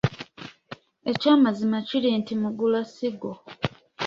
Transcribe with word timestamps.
Ekyamazima 1.11 1.77
kiri 1.87 2.09
nti 2.19 2.33
Mugulasigo. 2.41 3.31